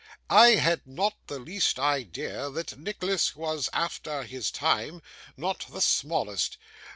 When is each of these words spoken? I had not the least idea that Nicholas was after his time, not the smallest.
I 0.31 0.55
had 0.55 0.87
not 0.87 1.13
the 1.27 1.37
least 1.37 1.77
idea 1.77 2.49
that 2.49 2.75
Nicholas 2.79 3.35
was 3.35 3.69
after 3.71 4.23
his 4.23 4.49
time, 4.49 5.03
not 5.37 5.67
the 5.71 5.79
smallest. 5.81 6.57